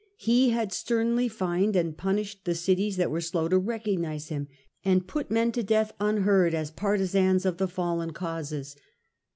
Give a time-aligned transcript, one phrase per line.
[0.17, 4.47] He had sternly fined and punished the cities that were slow to recognise him,
[4.83, 8.75] and put men to death unheard as partisans of the fallen causes.